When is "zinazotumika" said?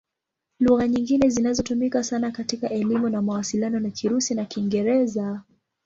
1.29-2.03